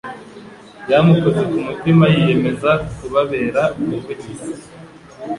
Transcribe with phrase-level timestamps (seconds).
[0.83, 4.51] byamukoze ku mutima yiyemeza kubabera umuvugizi